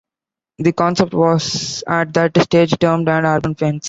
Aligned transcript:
The 0.57 0.73
concept 0.73 1.13
was 1.13 1.83
at 1.85 2.11
that 2.15 2.35
stage 2.41 2.75
termed 2.79 3.07
an 3.07 3.23
Urban 3.23 3.53
Fence. 3.53 3.79